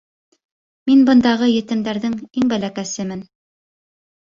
[0.89, 3.25] Мин бындағы етемдәрҙең иң бәләкәсемен.